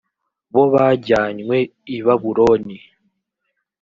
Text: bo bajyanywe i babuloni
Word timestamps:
bo 0.53 0.63
bajyanywe 0.73 1.57
i 1.95 1.97
babuloni 2.05 2.77